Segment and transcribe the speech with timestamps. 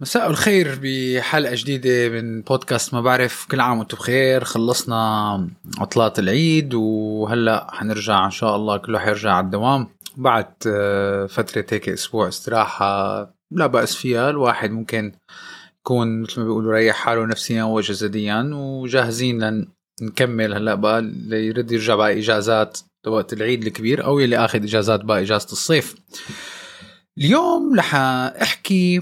[0.00, 3.46] مساء الخير بحلقة جديدة من بودكاست ما بعرف.
[3.50, 4.44] كل عام وأنتم بخير.
[4.44, 5.48] خلصنا
[5.78, 8.76] عطلات العيد وهلأ حنرجع إن شاء الله.
[8.76, 9.88] كله حيرجع على الدوام.
[10.16, 13.20] بعد آه، فترة هيك أسبوع استراحة
[13.50, 14.30] لا بأس فيها.
[14.30, 15.12] الواحد ممكن
[15.80, 19.66] يكون مثل ما بيقولوا ريح حاله نفسيا وجسديا وجاهزين
[20.02, 20.98] لنكمل هلأ بقى.
[20.98, 25.94] اللي يرد يرجع بقى إجازات وقت العيد الكبير أو اللي آخذ إجازات بقى إجازة الصيف.
[27.18, 27.94] اليوم رح
[28.42, 29.00] أحكي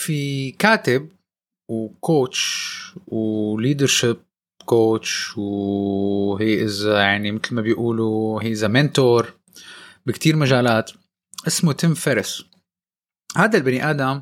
[0.00, 1.08] في كاتب
[1.70, 4.16] و coach و leadership
[4.64, 9.34] coach وهي از يعني مثل ما بيقولوا he is منتور
[10.06, 10.90] بكتير مجالات
[11.46, 12.44] اسمه تيم فيريس
[13.36, 14.20] هذا البني آدم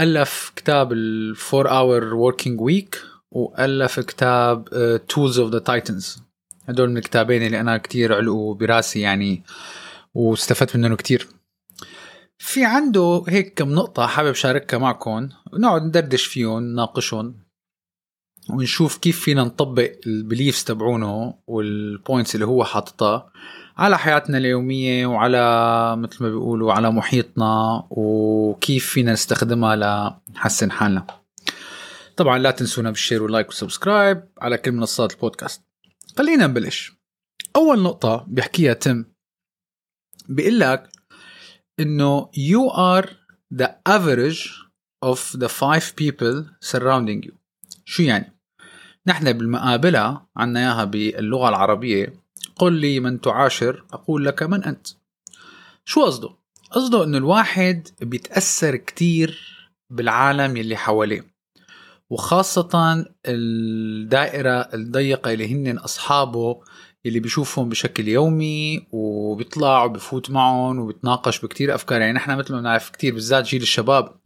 [0.00, 4.68] ألف كتاب The Four Hour Working Week وألف كتاب
[5.08, 6.22] Tools of the Titans
[6.68, 9.42] هدول من الكتابين اللي أنا كتير علقوا براسي يعني
[10.14, 11.28] واستفدت منهم كتير.
[12.38, 15.28] في عنده هيك كم نقطة حابب شاركها معكم.
[15.52, 17.46] ونقعد ندردش فيهم نناقشهم
[18.50, 23.32] ونشوف كيف فينا نطبق ال beliefs تبعونه وال points اللي هو حاططها
[23.76, 31.06] على حياتنا اليومية وعلى مثل ما بيقولوا على محيطنا وكيف فينا نستخدمها لنحسن حالنا.
[32.16, 35.62] طبعا لا تنسونا بال share وال like وال subscribe على كل منصات البودكاست.
[36.18, 36.92] خلينا نبلش.
[37.56, 39.04] أول نقطة بيحكيها تم
[40.28, 40.95] بيقول لك
[41.80, 43.08] إنه you are
[43.54, 44.50] the average
[45.02, 47.32] of the five people surrounding you.
[47.84, 48.32] شو يعني؟
[49.06, 52.14] نحن بالمقابلة عنا إياها باللغة العربية.
[52.56, 54.86] قل لي من تعاشر أقول لك من أنت.
[55.84, 56.30] شو قصده؟
[56.70, 59.56] قصده إنه الواحد بيتأثر كتير
[59.90, 61.36] بالعالم يلي حواليه.
[62.10, 66.60] وخاصة الدائرة الضيقة اللي هن أصحابه
[67.08, 72.00] اللي بيشوفهم بشكل يومي وبيطلع وبفوت معهم وبيتناقش بكتير أفكار.
[72.00, 74.16] يعني نحن مثل ما بنعرف كتير بالذات جيل الشباب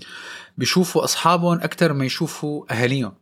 [0.59, 3.15] بيشوفوا أصحابهم أكثر ما يشوفوا أهاليهم.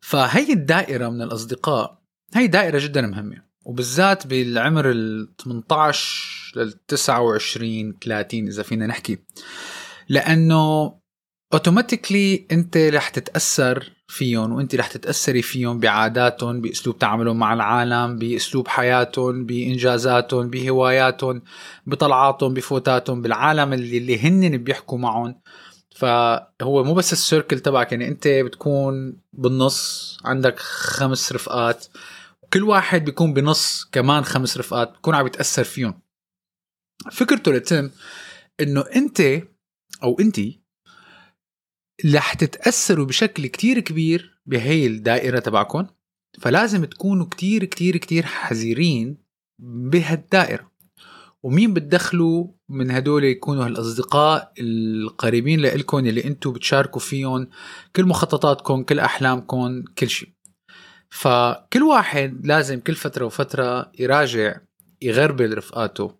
[0.00, 2.02] فهي الدائرة من الأصدقاء
[2.34, 3.42] هي دائرة جدا مهمة.
[3.64, 9.18] وبالذات بالعمر ال 18 لل 29 30 إذا فينا نحكي.
[10.08, 10.94] لأنه
[11.52, 18.68] اوتوماتيكلي أنت رح تتأثر فيهم وانت رح تتأثري فيهم بعاداتهم بأسلوب تعاملهم مع العالم بأسلوب
[18.68, 21.42] حياتهم بإنجازاتهم بهواياتهم
[21.86, 25.40] بطلعاتهم بفوتاتهم بالعالم اللي, اللي هن بيحكوا معهم.
[25.96, 31.86] فهو مو بس السيركل تبعك يعني انت بتكون بالنص عندك خمس رفقات
[32.42, 36.00] وكل واحد بيكون بنص كمان خمس رفقات بكون عم يتاثر فيهم.
[37.12, 37.90] فكرته لتم
[38.60, 39.20] إنه انت
[40.02, 40.65] أو انتي
[42.04, 45.86] رح تتأثروا بشكل كتير كبير بهي الدائرة تبعكم
[46.40, 49.18] فلازم تكونوا كتير كتير كتير حذرين
[49.62, 50.72] بهالدائرة.
[51.42, 57.48] ومين بتدخلوا من هدول يكونوا هالأصدقاء القريبين لإلكم اللي أنتم بتشاركوا فيهم
[57.96, 60.28] كل مخططاتكم كل أحلامكم كل شيء.
[61.10, 64.56] فكل واحد لازم كل فترة وفترة يراجع
[65.02, 66.14] يغربل رفقاته.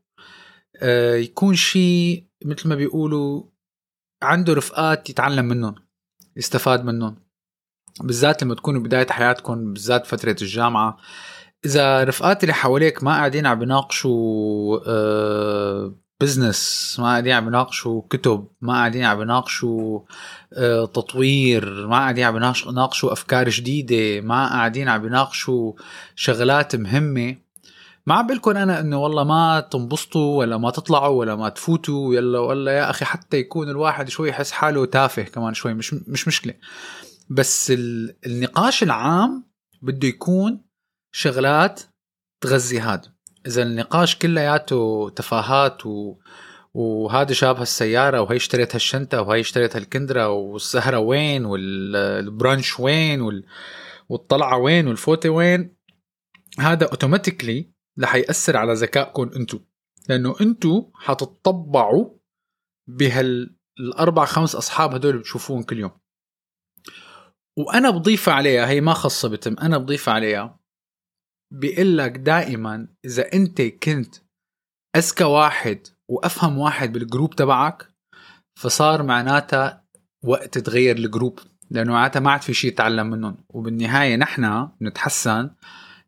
[0.76, 3.42] آه، يكون شيء مثل ما بيقولوا
[4.22, 5.74] عنده رفقات يتعلم منهم
[6.36, 7.16] يستفاد منهم.
[8.00, 10.96] بالذات لما تكونوا بداية حياتكم بالذات فترة الجامعة.
[11.64, 18.48] إذا رفقات اللي حواليك ما قاعدين عم بيناقشوا آه بزنس ما قاعدين عم بيناقشوا كتب
[18.60, 20.00] ما قاعدين عم بيناقشوا
[20.52, 25.72] آه تطوير ما قاعدين عم بيناقشوا أفكار جديدة ما قاعدين عم بيناقشوا
[26.14, 27.45] شغلات مهمة.
[28.06, 32.38] ما عم بقول أنا إنه والله ما تنبسطوا ولا ما تطلعوا ولا ما تفوتوا يلا
[32.38, 36.54] ولا يا أخي حتى يكون الواحد شوي يحس حاله تافه كمان شوي مش مش مشكلة.
[37.30, 37.72] بس
[38.26, 39.44] النقاش العام
[39.82, 40.64] بده يكون
[41.12, 41.82] شغلات
[42.40, 43.12] تغذي هذا.
[43.46, 46.16] إذا النقاش كلياته تفاهات و
[46.74, 53.44] وهذا جاب هالسيارة وهي اشتريت هالشنطة وهي اشتريت هالكندرة والسهرة وين والبرانش وين وال...
[54.08, 55.76] والطلعة وين والفوتة وين
[56.58, 59.58] هذا automatically رح يأثر على ذكائكم أنتو.
[60.08, 62.18] لأنه أنتو حتطبعوا
[62.88, 65.90] بهالأربع خمس أصحاب هدول اللي بتشوفوهم كل يوم.
[67.58, 70.60] وأنا بضيف عليها هي ما خاصة بتم أنا بضيف عليها
[71.52, 74.14] بيقول لك دائما إذا أنت كنت
[74.96, 77.88] أذكى واحد وأفهم واحد بال group تبعك
[78.58, 79.84] فصار معناتها
[80.24, 81.38] وقت تغير الجروب.
[81.70, 83.36] لأنه معناتها ما عاد في شيء يتعلم منهم.
[83.48, 85.50] وبالنهاية نحن بنتحسن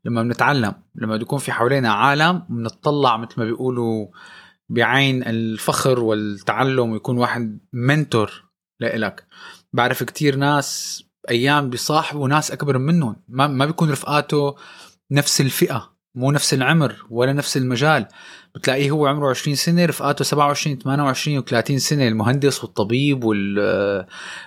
[0.08, 4.06] لما بنتعلم لما بيكون في حوالينا عالم بنطلع مثل ما بيقولوا
[4.68, 8.44] بعين الفخر والتعلم ويكون واحد منتور
[8.80, 9.26] لإلك.
[9.72, 14.54] بعرف كتير ناس أيام بيصاحبوا ناس أكبر منهم ما ما بيكون رفقاته
[15.10, 18.06] نفس الفئة مو نفس العمر ولا نفس المجال.
[18.54, 24.06] بتلاقيه هو عمره 20 سنة رفقاته 27 28 و30 سنة المهندس والطبيب وال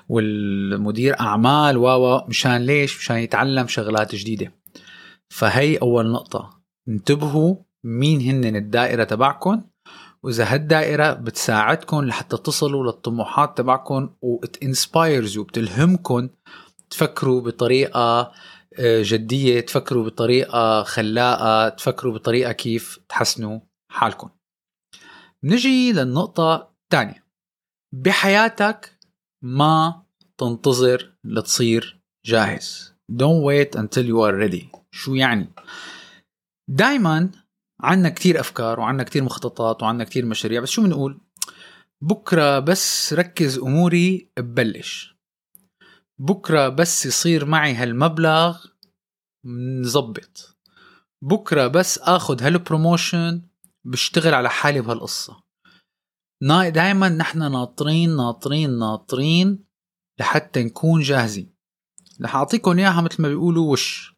[0.09, 4.60] والمدير أعمال و مشان ليش؟ مشان يتعلم شغلات جديدة.
[5.31, 6.61] فهي أول نقطة.
[6.87, 9.63] انتبهوا مين هن الدائرة تبعكم
[10.23, 16.29] وإذا هالدائرة بتساعدكم لحتى تصلوا للطموحات تبعكم وتنسبايرز وبتلهمكم
[16.89, 18.31] تفكروا بطريقة
[18.79, 23.59] آه، جدية تفكروا بطريقة خلاقة تفكروا بطريقة كيف تحسنوا
[23.91, 24.29] حالكم
[25.43, 27.25] نجي للنقطة الثانية.
[27.93, 28.97] بحياتك
[29.43, 30.03] ما
[30.37, 32.93] تنتظر لتصير جاهز.
[33.11, 34.80] Don't wait until you are ready.
[34.93, 35.53] شو يعني.
[36.69, 37.31] دائما
[37.81, 41.21] عندنا كتير أفكار وعندنا كتير مخططات وعندنا كتير مشاريع بس شو بنقول؟
[42.01, 45.15] بكرة بس ركز أموري ببلش.
[46.19, 48.65] بكرة بس يصير معي هالمبلغ
[49.81, 50.57] نظبط.
[51.23, 53.41] بكرة بس آخذ هال promotion
[53.85, 55.43] بشتغل على حالي بهالقصة.
[56.69, 59.65] دائما نحن ناطرين ناطرين ناطرين
[60.19, 61.53] لحتى نكون جاهزين.
[62.21, 64.15] رح أعطيكم إياها مثل ما بيقولوا وش.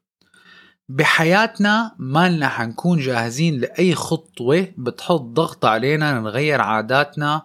[0.93, 7.41] بحياتنا ما لنا حنكون جاهزين لأي خطوة بتحط ضغط علينا نغير عاداتنا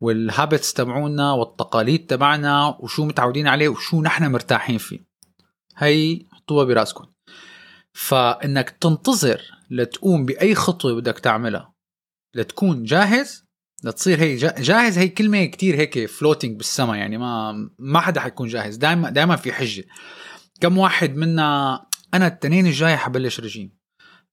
[0.00, 5.06] وال habits تبعونا والتقاليد تبعنا وشو متعودين عليه وشو نحن مرتاحين فيه.
[5.76, 7.06] هي حطوها براسكم.
[7.92, 11.74] فإنك تنتظر لتقوم بأي خطوة بدك تعملها
[12.34, 13.44] لتكون جاهز
[13.84, 18.76] لتصير هي جاهز هي كلمة كتير هيك فلوتينج بالسما يعني ما ما حدا حيكون جاهز.
[18.76, 19.84] دائما دائما في حجة.
[20.60, 23.78] كم واحد منا أنا التنين الجاي حبلش رجيم.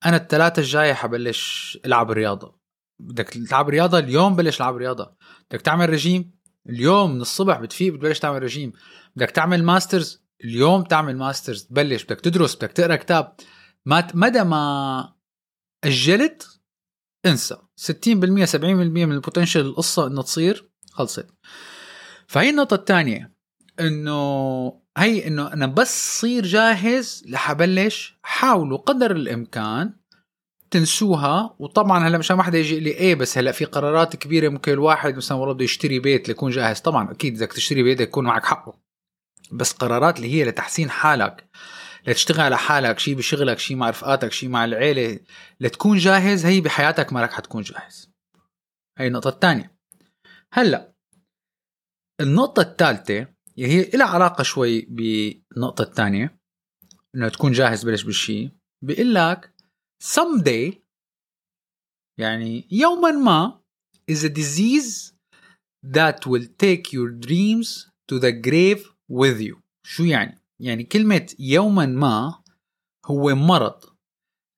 [0.06, 2.60] أنا الثلاثه الجاي حبلش ألعب رياضة.
[3.00, 5.16] بدك تلعب رياضة؟ اليوم بلش ألعب رياضة.
[5.52, 6.32] بدك تعمل رجيم؟
[6.70, 8.74] اليوم من الصبح بتفيق بتبلش تعمل رجيم.
[9.16, 11.64] بدك تعمل masters؟ اليوم تعمل masters.
[11.64, 13.36] تبلش بدك تدرس بدك تقرأ كتاب.
[13.86, 15.14] ما مدى ما
[15.84, 16.62] أجلت
[17.26, 17.58] انسى.
[17.76, 21.28] 60% 70% من ال potential القصة إنها تصير خلصت.
[22.28, 23.34] فهي النقطة الثانية
[23.80, 29.94] إنه هي إنه أنا بس صير جاهز لحبلش حاولوا قدر الإمكان
[30.72, 31.56] تنسوها.
[31.60, 35.16] وطبعا هلا مشان ما حدا يجي لي إيه بس هلا في قرارات كبيرة ممكن الواحد
[35.16, 36.80] مثلا والله بده يشتري بيت ليكون جاهز.
[36.80, 38.80] طبعا أكيد بدك تشتري بيت يكون معك حقه.
[39.52, 41.50] بس قرارات اللي هي لتحسين حالك
[42.08, 45.20] لتشتغل على حالك شيء بشغلك شيء مع رفقاتك شيء مع العيلة
[45.60, 48.12] لتكون جاهز هي بحياتك ما رح حتكون جاهز.
[48.98, 49.76] هي النقطة الثانية.
[50.54, 50.94] هلا
[52.22, 56.40] النقطة الثالثة هي لها علاقة شوي بالنقطة الثانية
[57.16, 58.52] إنه تكون جاهز بلش بالشيء
[58.84, 59.54] بيقول لك
[60.04, 60.76] someday
[62.20, 63.62] يعني يوما ما
[64.12, 65.14] is a disease
[65.84, 69.62] that will take your dreams to the grave with you.
[69.86, 72.44] شو يعني؟ يعني كلمة يوما ما
[73.06, 73.84] هو مرض.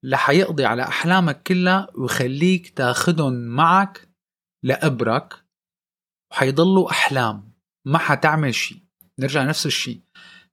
[0.04, 4.10] لحيقضي على أحلامك كلها ويخليك تاخدهم معك
[4.64, 5.46] لقبرك
[6.32, 7.54] وحيضلوا أحلام
[7.86, 8.85] ما حتعمل شيء
[9.20, 10.00] نرجع نفس الشيء.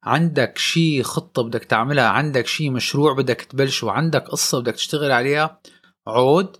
[0.04, 5.60] عندك شيء خطة بدك تعملها عندك شيء مشروع بدك تبلشه وعندك قصة بدك تشتغل عليها
[6.06, 6.56] عود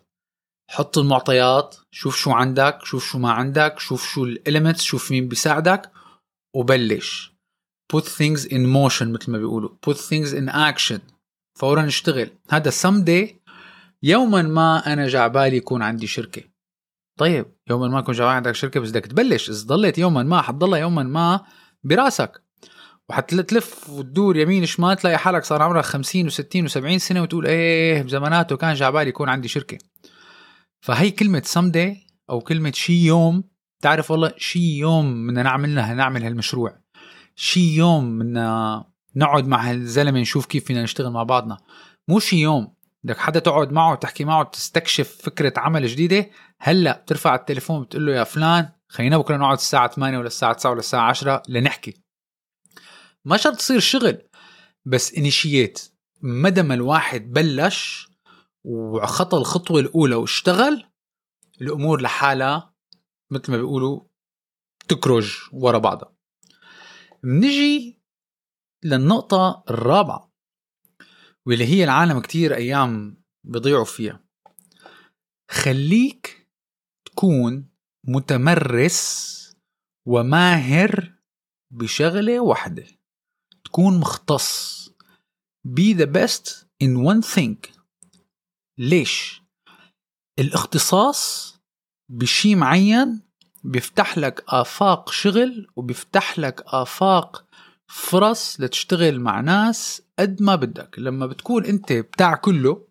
[0.70, 5.28] حط المعطيات شوف شو عندك شوف شو ما عندك شوف شو ال elements شوف مين
[5.28, 5.92] بيساعدك
[6.56, 7.32] وبلش.
[7.92, 9.70] Put things in motion مثل ما بيقولوا.
[9.86, 11.00] Put things in action.
[11.58, 12.30] فورا اشتغل.
[12.50, 13.34] هذا someday
[14.02, 16.42] يوما ما أنا جعبالي يكون عندي شركة.
[17.18, 19.50] طيب يوما ما يكون جعبالي عندك شركة بس بدك تبلش.
[19.50, 21.44] إذا ضليت يوما ما حتضلها يوما ما
[21.84, 22.42] براسك.
[23.08, 28.56] وحتلف وتدور يمين شمال تلاقي حالك صار عمرك 50 و60 و70 سنة وتقول إيه بزماناته
[28.56, 29.78] كان جعبالي يكون عندي شركة.
[30.80, 33.44] فهي كلمة someday أو كلمة شي يوم
[33.80, 36.78] تعرف والله شي يوم بدنا نعملها نعمل هالمشروع.
[37.36, 38.84] شي يوم بدنا
[39.16, 41.58] نقعد مع هالزلمة نشوف كيف فينا نشتغل مع بعضنا.
[42.08, 42.74] مو شي يوم
[43.04, 48.12] بدك حدا تقعد معه وتحكي معه تستكشف فكرة عمل جديدة هلأ بترفع التليفون بتقول له
[48.12, 52.02] يا فلان خلينا بكرة نقعد الساعة 8 ولا الساعة 9 ولا الساعة 10 لنحكي.
[53.24, 54.28] ما شرط تصير شغل
[54.84, 58.08] بس انيشيت مدى ما الواحد بلش
[58.64, 60.86] وخطى الخطوة الأولى واشتغل
[61.60, 62.74] الأمور لحالها
[63.30, 64.00] مثل ما بيقولوا
[64.88, 66.16] تكرج ورا بعضها.
[67.22, 68.00] بنجي
[68.84, 70.32] للنقطة الرابعة
[71.46, 74.24] واللي هي العالم كتير أيام بيضيعوا فيها.
[75.50, 76.48] خليك
[77.04, 77.71] تكون
[78.06, 79.32] متمرس
[80.08, 81.12] وماهر
[81.72, 82.86] بشغلة واحدة.
[83.64, 84.82] تكون مختص.
[85.68, 87.70] Be the best in one thing.
[88.78, 89.42] ليش؟
[90.38, 91.56] الاختصاص
[92.10, 93.22] بشي معين
[93.64, 97.46] بيفتح لك آفاق شغل وبيفتح لك آفاق
[97.90, 100.98] فرص لتشتغل مع ناس قد ما بدك.
[100.98, 102.88] لما بتكون أنت بتاع كله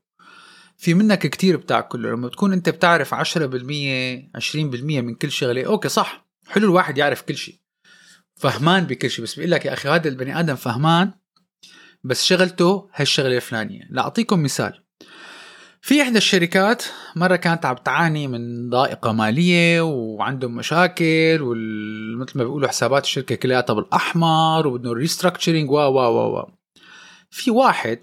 [0.81, 5.89] في منك كتير بتاع كله لما تكون انت بتعرف 10% 20% من كل شغلة أوكي
[5.89, 7.55] صح حلو الواحد يعرف كل شيء
[8.35, 11.11] فهمان بكل شيء بس بيقول لك يا أخي هذا البني آدم فهمان
[12.03, 13.87] بس شغلته هالشغلة الفلانية.
[13.89, 14.83] لأعطيكم مثال
[15.81, 16.83] في إحدى الشركات
[17.15, 23.61] مرة كانت عم تعاني من ضائقة مالية وعندهم مشاكل ومثل ما بيقولوا حسابات الشركة كلها
[23.61, 26.49] بالاحمر وبدهم restructuring و و و و
[27.29, 27.99] في واحد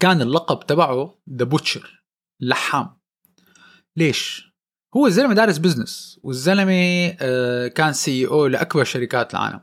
[0.00, 2.04] كان اللقب تبعه the butcher
[2.40, 3.00] لحام.
[3.96, 4.50] ليش؟
[4.96, 9.60] هو الزلمة دارس business والزلمة آه، كان CEO لأكبر شركات العالم.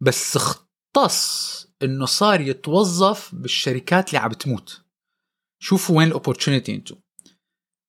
[0.00, 4.84] بس اختص إنه صار يتوظف بالشركات اللي عم تموت.
[5.62, 6.96] شوفوا وين ال opportunity انتو.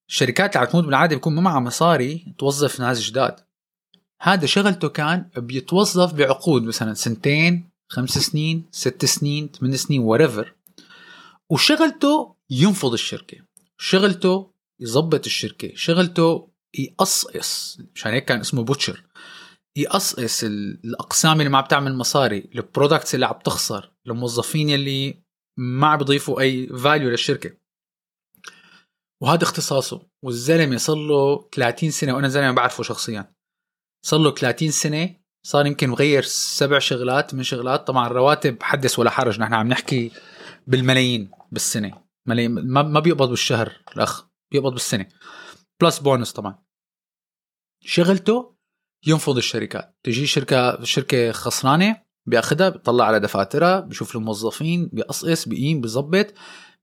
[0.09, 3.35] الشركات اللي عم تموت بالعادة بيكون ما معها مصاري توظف ناس جداد.
[4.21, 10.55] هذا شغلته كان بيتوظف بعقود مثلا سنتين خمس سنين ست سنين ثمان سنين whatever
[11.51, 13.38] وشغلته ينفض الشركة
[13.77, 19.03] شغلته يظبط الشركة شغلته يقصقص مشان هيك كان اسمه butcher
[19.77, 25.24] يقصقص الأقسام اللي ما عم تعمل مصاري ال products اللي عم تخسر الموظفين اللي
[25.58, 27.51] ما عم بيضيفوا أي value للشركة.
[29.22, 33.34] وهذا اختصاصه والزلمة صار له 30 سنة وأنا زلمة بعرفه شخصيا.
[34.05, 35.15] صار له 30 سنة
[35.46, 40.12] صار يمكن مغير سبع شغلات من شغلات طبعا الرواتب حدث ولا حرج نحن عم نحكي
[40.67, 41.31] بالملايين.
[41.51, 42.03] بالسنة.
[42.25, 45.08] ملايين ما بيقبض بالشهر الأخ بيقبض بالسنة.
[45.81, 46.63] plus bonus طبعا.
[47.84, 48.55] شغلته
[49.08, 49.98] ينفض الشركات.
[50.03, 56.34] تجي شركة شركة خسرانة بيأخذها بيطلع على دفاترها بشوف الموظفين بيقصقص بيقيم بيظبط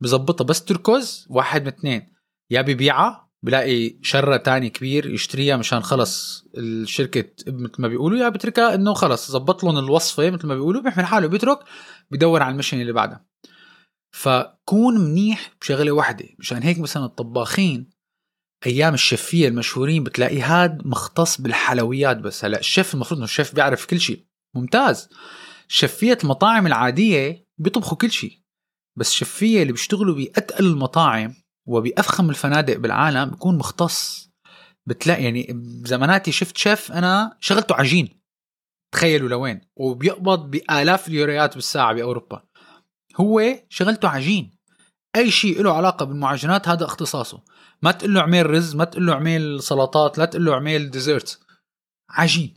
[0.00, 2.14] بظبطها بس تركز واحد من اثنين.
[2.50, 8.18] يا ببيعها بلاقي شاري تاني كبير يشتريها مشان خلص الشركة مثل ما بيقولوا.
[8.18, 11.58] يا بتركها إنه خلص ظبط لهم الوصفة مثل ما بيقولوا بيحمل حاله بيترك
[12.10, 13.27] بدور على المشن اللي بعدها.
[14.10, 17.90] فكون منيح بشغلة واحدة مشان هيك مثلا الطباخين
[18.66, 22.44] أيام الشفيه المشهورين بتلاقي هاد مختص بالحلويات بس.
[22.44, 25.08] هلا الشيف المفروض إنه الشيف بيعرف كل شيء ممتاز.
[25.68, 28.38] شفيه المطاعم العادية بيطبخوا كل شيء
[28.98, 31.34] بس شفيه اللي بيشتغلوا بأتقل المطاعم
[31.66, 34.30] وبأفخم الفنادق بالعالم بيكون مختص.
[34.86, 38.22] بتلاقي يعني بزماناتي شفت شيف أنا شغلته عجين.
[38.94, 39.60] تخيلوا لوين.
[39.76, 42.47] وبيقبض بآلاف اليوريات بالساعة بأوروبا.
[43.20, 44.58] هو شغلته عجين.
[45.16, 47.42] أي شيء له علاقة بالمعجنات هذا اختصاصه.
[47.82, 51.40] ما تقول له اعمل رز ما تقول له اعمل سلطات لا تقول له اعمل dessert
[52.10, 52.54] عجين.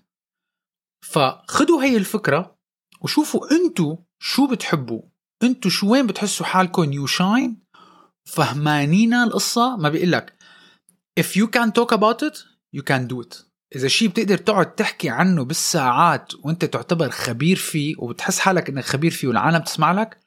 [1.06, 2.56] فخذوا هي الفكرة
[3.02, 5.02] وشوفوا انتو شو بتحبوا.
[5.44, 7.64] انتو شو وين بتحسوا حالكم you shine
[8.26, 10.34] فهمانين القصة؟ ما بيقول لك.
[11.20, 12.38] If you can talk about it
[12.76, 13.52] you can do it.
[13.76, 19.12] إذا شيء بتقدر تقعد تحكي عنه بالساعات وأنت تعتبر خبير فيه وبتحس حالك إنك خبير
[19.12, 20.18] فيه والعالم تسمع لك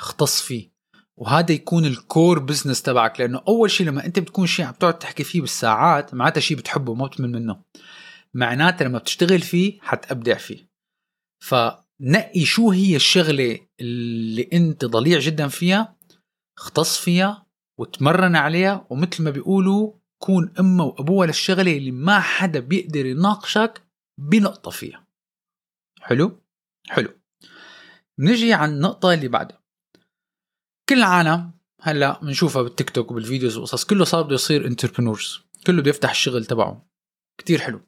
[0.00, 0.70] اختص فيه.
[1.16, 5.24] وهذا يكون الكور بزنس تبعك لأنه أول شيء لما أنت بتكون شيء عم تقعد تحكي
[5.24, 7.62] فيه بالساعات معناتها شيء بتحبه ما بتمل منه.
[8.34, 10.70] معناتها لما بتشتغل فيه حتبدع فيه.
[11.44, 15.96] فنقي شو هي الشغلة اللي أنت ضليع جدا فيها
[16.58, 17.46] اختص فيها
[17.80, 19.92] وتمرن عليها ومثل ما بيقولوا
[20.22, 23.82] كون أمه وأبوها للشغلة اللي ما حدا بيقدر يناقشك
[24.20, 25.06] بنقطة فيها.
[26.00, 26.40] حلو؟
[26.88, 27.20] حلو.
[28.18, 29.59] نجي على النقطة اللي بعدها.
[31.00, 31.50] العالم
[31.82, 36.10] هلا بنشوفها بالتيك توك وبال videos وقصص كله صار بده يصير entrepreneurs كله بده يفتح
[36.10, 36.86] الشغل تبعه.
[37.38, 37.80] كتير حلو.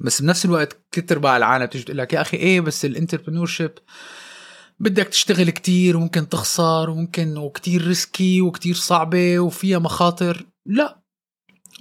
[0.00, 3.72] بس بنفس الوقت كتر بقى العالم تيجي تقول لك يا أخي إيه بس ال entrepreneurship
[4.80, 10.46] بدك تشتغل كتير وممكن تخسر وممكن وكتير risky وكتير صعبة وفيها مخاطر.
[10.66, 11.02] لا.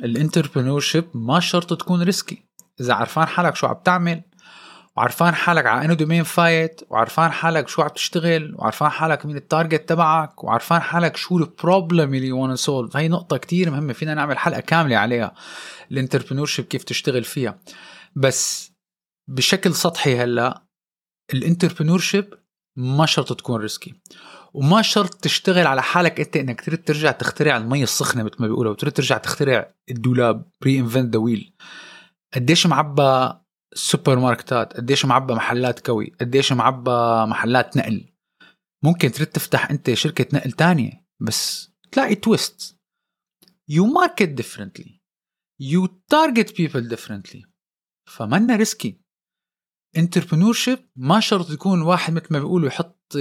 [0.03, 2.45] ال entrepreneurship ما شرط تكون risky
[2.81, 4.21] إذا عرفان حالك شو عم تعمل
[4.97, 9.45] وعرفان حالك على انه domain فايت وعرفان حالك شو عم تشتغل وعرفان حالك مين ال
[9.45, 13.93] target تبعك وعرفان حالك شو ال problem اللي you wanna solve هي نقطة كتير مهمة
[13.93, 15.35] فينا نعمل حلقة كاملة عليها
[15.91, 17.59] ال entrepreneur كيف تشتغل فيها.
[18.15, 18.71] بس
[19.27, 20.63] بشكل سطحي هلأ
[21.33, 22.03] ال entrepreneur
[22.75, 23.93] ما شرط تكون risky
[24.53, 28.75] وما شرط تشتغل على حالك أنت إنك تريد ترجع تخترع المي السخنة مثل ما بيقولوا
[28.75, 31.53] تريد ترجع تخترع الدولاب reinvent the wheel
[32.33, 33.33] قديش معبى
[33.77, 36.11] سوبر ماركتات قديش معبى محلات كوي.
[36.21, 38.13] قديش معبى محلات نقل.
[38.83, 42.77] ممكن تريد تفتح أنت شركة نقل تانية بس تلاقي twist.
[43.71, 45.01] You market differently.
[45.61, 47.45] You target people differently.
[48.09, 49.01] فمنا ريسكي.
[49.97, 53.17] انتربرنور شيب ما شرط يكون واحد مثل ما بيقولوا يحط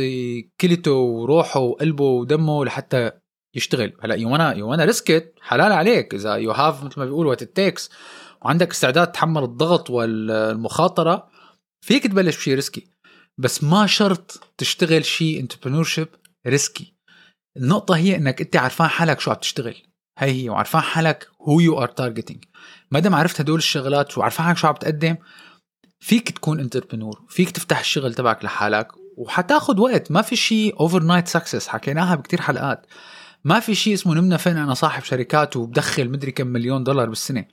[0.61, 3.11] كليته وروحه وقلبه ودمه لحتى
[3.57, 3.97] يشتغل.
[4.01, 6.15] هلأ يو وأنا يو وأنا ريسكت حلال عليك.
[6.15, 7.91] إذا يو هاف مثل ما بيقولوا وات تيكس
[8.45, 11.29] وعندك استعداد تحمل الضغط والمخاطرة
[11.85, 12.87] فيك تبلش بشيء ريسكي.
[13.39, 15.89] بس ما شرط تشتغل شيء انتربرنور
[16.47, 16.95] risky.
[17.57, 19.75] النقطة هي إنك أنت عارفان حالك شو عم تشتغل.
[20.19, 22.45] هي هي وعارفان حالك who you are targeting
[22.91, 25.17] ما دام عرفت هدول الشغلات وعارفان حالك شو عم تقدم
[26.01, 30.11] فيك تكون entrepreneur فيك تفتح الشغل تبعك لحالك وحتاخد وقت.
[30.11, 32.87] ما في شيء overnight success حكيناها بكتير حلقات.
[33.45, 37.45] ما في شيء اسمه نمنا فقنا أنا صاحب شركات وبدخل مدري كم مليون دولار بالسنة.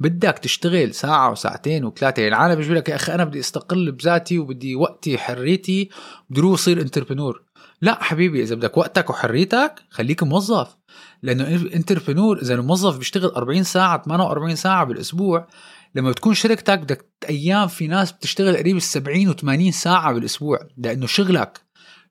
[0.00, 2.28] بدك تشتغل ساعة وساعتين وثلاثة.
[2.28, 5.90] العالم بيجي لك يا أخي أنا بدي أستقل بذاتي وبدي وقتي حريتي
[6.30, 7.42] بدي أروح أصير entrepreneur
[7.82, 10.76] لا حبيبي إذا بدك وقتك وحريتك خليك موظف.
[11.22, 15.48] لأنه entrepreneur إذا الموظف بيشتغل 40 ساعة 48 ساعة بالأسبوع
[15.94, 20.58] لما بتكون شركتك بدك أيام في ناس بتشتغل قريب ال 70 و80 ساعة بالأسبوع.
[20.76, 21.60] لأنه شغلك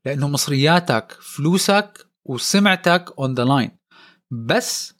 [0.06, 3.72] لأنه مصرياتك فلوسك وسمعتك on the line
[4.32, 4.94] بس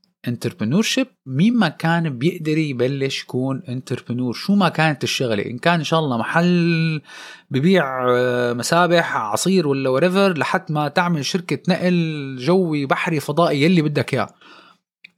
[0.82, 5.84] cheap مين ما كان بيقدر يبلش يكون entrepreneur شو ما كانت الشغلة؟ إن كان إن
[5.84, 7.02] شاء الله محل
[7.50, 13.82] ببيع آه، مسابح عصير ولا وريفر لحد ما تعمل شركة نقل جوي بحري فضائي يلي
[13.82, 14.34] بدك إياه.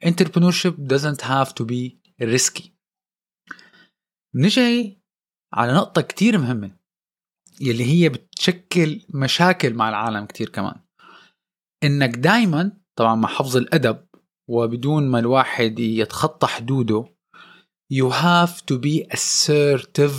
[0.06, 2.64] entrepreneurship doesn't have to be risky.
[4.36, 5.02] نجي
[5.54, 6.72] على نقطة كتير مهمة
[7.62, 10.76] يلي هي بتشكل مشاكل مع العالم كتير كمان.
[11.84, 14.11] إنك دايما طبعا مع حفظ الأدب
[14.52, 17.06] وبدون ما الواحد يتخطى حدوده
[17.94, 20.12] you have to be assertive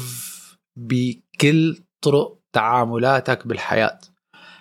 [0.79, 4.01] بكل طرق تعاملاتك بالحياة.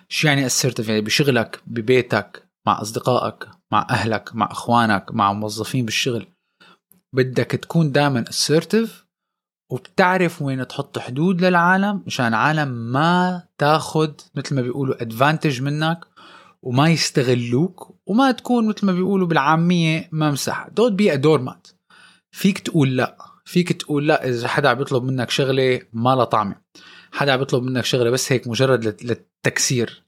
[0.08, 6.26] شو يعني assertive يعني بشغلك ببيتك مع أصدقائك مع أهلك مع أخوانك مع موظفين بالشغل.
[7.14, 8.90] بدك تكون دائما assertive
[9.72, 16.06] وبتعرف وين تحط حدود للعالم مشان العالم ما تاخد مثل ما بيقولوا advantage منك
[16.62, 20.68] وما يستغلوك وما تكون مثل ما بيقولوا بالعامية ممسحة.
[20.68, 21.68] don't be doormat
[22.30, 23.16] فيك تقول لا.
[23.44, 26.56] فيك تقول لا إذا حدا عم يطلب منك شغلة ما لها طعمه
[27.12, 30.02] حدا عم يطلب منك شغلة بس هيك مجرد للتكسير.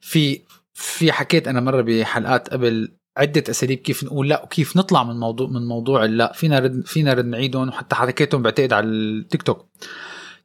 [0.00, 0.40] في
[0.74, 5.48] في حكيت أنا مرة بحلقات قبل عدة أساليب كيف نقول لا وكيف نطلع من موضوع
[5.48, 9.66] من موضوع اللا فينا رد فينا رد نعيدهم وحتى حكيتهم بعتقد على التيك توك.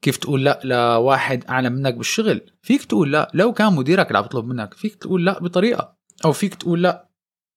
[0.02, 3.32] كيف تقول لا لواحد اعلى منك بالشغل؟ فيك تقول لا.
[3.34, 5.96] لو كان مديرك اللي عم يطلب منك فيك تقول لا بطريقة.
[6.26, 7.10] أو فيك تقول لا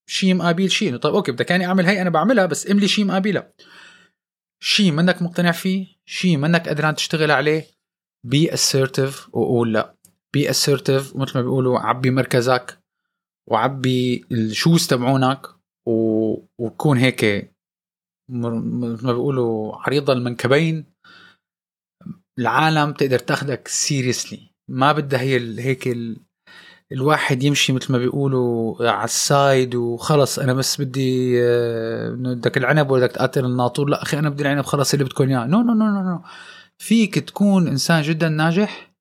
[0.09, 0.97] شيء مقابل شيء.
[0.97, 3.53] طيب okay بدك يعني أعمل هي أنا بعملها بس املي شيء مقابلها.
[4.59, 7.67] شيء منك مقتنع فيه شيء منك قدران تشتغل عليه
[8.25, 9.97] be assertive وقول لا.
[10.33, 12.79] be assertive ومثل ما بيقولوا عبي مركزك
[13.47, 15.47] وعبي ال shoes تبعونك
[15.87, 16.33] و...
[16.57, 17.23] وكون هيك
[18.29, 20.85] مثل ما بيقولوا عريضة المنكبين.
[22.39, 25.87] العالم تقدر تاخدك seriously ما بدها هي هيك.
[26.91, 30.39] الواحد يمشي مثل ما بيقولوا على ال side وخلص.
[30.39, 34.65] أنا بس بدي آه، بدك العنب ولا بدك تقاتل الناطور؟ لا أخي أنا بدي العنب
[34.65, 35.45] خلص اللي بدكم إياه.
[35.45, 36.21] no no no no no
[36.77, 38.93] فيك تكون إنسان جدا ناجح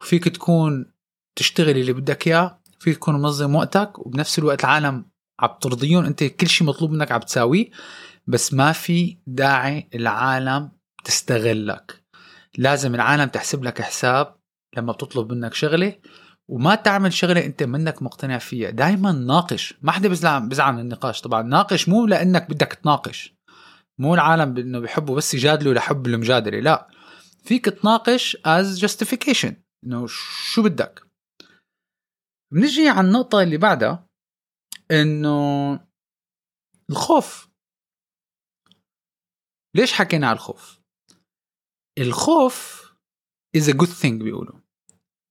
[0.00, 0.92] وفيك تكون
[1.38, 5.04] تشتغل اللي بدك إياه فيك تكون منظم وقتك وبنفس الوقت العالم
[5.40, 6.04] عم ترضيهم.
[6.04, 7.70] أنت كل شيء مطلوب منك عم تساويه
[8.26, 10.70] بس ما في داعي العالم
[11.04, 12.02] تستغلك.
[12.58, 14.36] لازم العالم تحسب لك حساب
[14.76, 15.94] لما بتطلب منك شغلة.
[16.50, 18.70] وما تعمل شغلة أنت منك مقتنع فيها.
[18.70, 19.74] دائما ناقش.
[19.82, 21.20] ما حدا بزعل بزعل من النقاش.
[21.20, 23.34] طبعا ناقش مو لأنك بدك تناقش.
[24.00, 26.60] مو العالم إنه بيحبوا بس يجادلوا لحب المجادلة.
[26.60, 26.90] لا.
[27.44, 29.54] فيك تناقش از justification.
[29.84, 30.06] إنه
[30.52, 31.02] شو بدك.
[32.52, 34.06] بنجي على النقطة اللي بعدها.
[34.90, 35.80] إنه
[36.90, 37.48] الخوف.
[39.76, 40.80] ليش حكينا على الخوف؟
[41.98, 42.88] الخوف
[43.56, 44.67] is a good thing بيقولوا.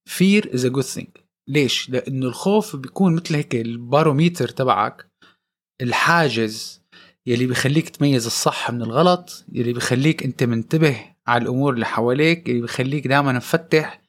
[0.08, 5.08] Fear is a good thing ليش؟ لأنه الخوف بيكون مثل هيك الباروميتر تبعك
[5.82, 6.82] الحاجز
[7.26, 12.60] يلي بيخليك تميز الصح من الغلط يلي بيخليك أنت منتبه على الأمور اللي حواليك يلي
[12.60, 14.02] بيخليك دائما مفتح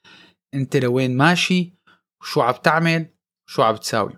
[0.54, 1.74] أنت لوين ماشي
[2.22, 3.06] وشو عم تعمل
[3.50, 4.14] شو عم تساوي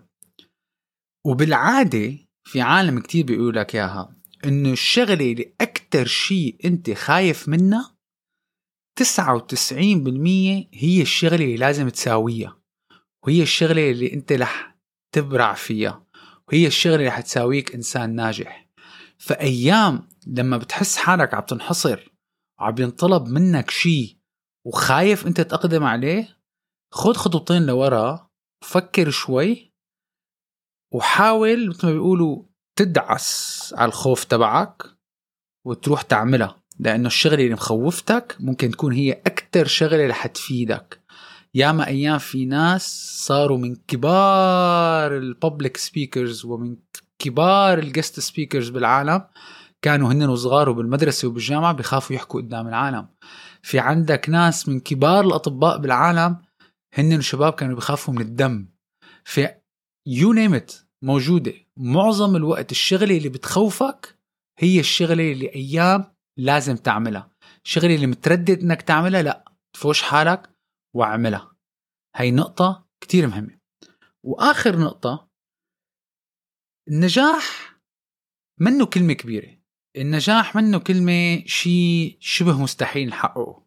[1.26, 7.91] وبالعادة في عالم كتير بيقول لك إياها إنه الشغلة اللي أكتر شيء أنت خايف منها
[9.00, 9.04] 99%
[10.74, 12.62] هي الشغلة اللي لازم تساويها
[13.26, 14.78] وهي الشغلة اللي أنت رح
[15.14, 16.06] تبرع فيها
[16.48, 18.68] وهي الشغلة اللي حتساويك إنسان ناجح.
[19.18, 22.12] فأيام لما بتحس حالك عم تنحصر
[22.60, 24.18] وعم ينطلب منك شيء
[24.66, 26.38] وخايف أنت تقدم عليه
[26.92, 28.30] خد خطوتين لورا
[28.64, 29.72] فكر شوي
[30.94, 32.44] وحاول مثل ما بيقولوا
[32.78, 34.82] تدعس على الخوف تبعك
[35.66, 36.61] وتروح تعملها.
[36.82, 41.00] لأنه الشغلة اللي مخوفتك ممكن تكون هي أكثر شغلة رح تفيدك.
[41.54, 46.76] ياما أيام في ناس صاروا من كبار الببليك سبيكرز ومن
[47.18, 49.24] كبار ال guest speakers بالعالم
[49.82, 53.08] كانوا هن وصغار وبالمدرسة وبالجامعة بخافوا يحكوا قدام العالم.
[53.62, 56.36] في عندك ناس من كبار الأطباء بالعالم
[56.94, 58.68] هن شباب كانوا بخافوا من الدم.
[59.24, 59.48] في
[60.06, 61.52] يو نيمت موجودة.
[61.76, 64.18] معظم الوقت الشغلة اللي بتخوفك
[64.58, 67.30] هي الشغلة اللي أيام لازم تعملها.
[67.64, 70.50] الشغله اللي متردد إنك تعملها لا تفوش حالك
[70.96, 71.56] واعملها.
[72.16, 73.58] هي نقطة كتير مهمة.
[74.24, 75.28] وآخر نقطة
[76.88, 77.76] النجاح
[78.60, 79.58] منه كلمة كبيرة.
[79.96, 83.66] النجاح منه كلمة شيء شبه مستحيل نحققه.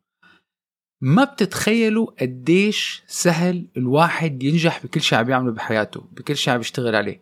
[1.02, 6.96] ما بتتخيلوا قديش سهل الواحد ينجح بكل شيء عم يعمله بحياته بكل شيء عم يشتغل
[6.96, 7.22] عليه.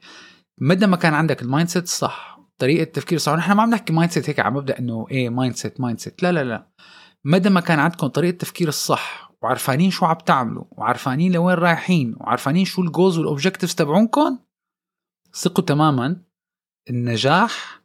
[0.62, 2.32] مدى ما كان عندك ال mindset الصح
[2.63, 6.23] طريقة التفكير الصح نحن ما عم نحكي mindset هيك على مبدأ إنه إيه mindset mindset
[6.23, 6.67] لا لا لا.
[7.26, 12.65] مدى ما كان عندكم طريقة التفكير الصح وعرفانين شو عم تعملوا وعرفانين لوين رايحين وعرفانين
[12.65, 14.39] شو ال goals وال objectives تبعونكم
[15.34, 16.21] ثقوا تماما
[16.89, 17.82] النجاح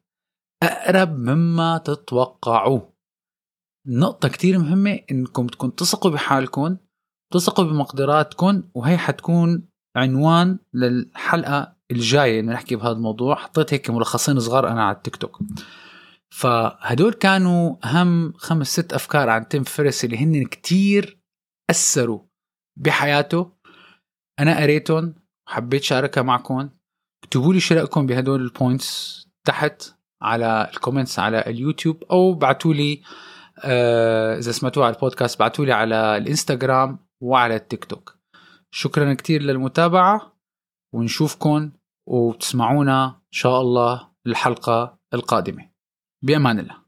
[0.63, 2.81] أقرب مما تتوقعوا
[3.87, 6.77] نقطة كتير مهمة إنكم تكون تثقوا بحالكم
[7.33, 14.69] تثقوا بمقدراتكم وهي حتكون عنوان للحلقة الجاية اللي نحكي بهذا الموضوع حطيت هيك ملخصين صغار
[14.69, 15.39] أنا على التيك توك.
[16.31, 21.19] فهدول كانوا اهم خمس ست أفكار عن تيم فيريس اللي هن كتير
[21.71, 22.21] أثروا
[22.79, 23.53] بحياته.
[24.41, 25.15] أنا قريتهم
[25.49, 26.69] وحبيت شاركها معكم.
[27.25, 29.83] اكتبوا لي شو رأيكم بهدول ال points تحت
[30.23, 33.03] على ال comments على اليوتيوب أو بعتوا لي
[33.65, 38.19] آه إذا سمعتوها على البودكاست بعتوا لي على الإنستغرام وعلى التيك توك.
[38.71, 40.33] شكرا كثير للمتابعة
[40.95, 41.71] ونشوفكم
[42.11, 45.71] وتسمعونا إن شاء الله الحلقة القادمة.
[46.23, 46.88] بأمان الله.